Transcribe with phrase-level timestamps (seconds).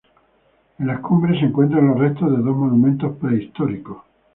[0.79, 4.01] En la cumbre se encuentran los restos de dos monumentos prehistóricos.